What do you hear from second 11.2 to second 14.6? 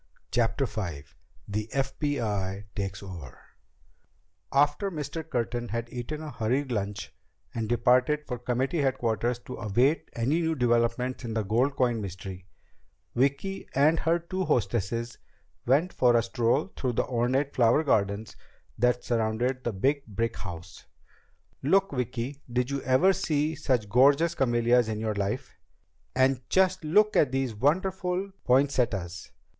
in the gold coin mystery, Vicki and her two